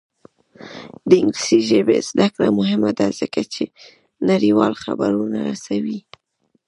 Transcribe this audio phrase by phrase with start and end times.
[1.09, 3.63] د انګلیسي ژبې زده کړه مهمه ده ځکه چې
[4.29, 5.99] نړیوال خبرونه رسوي.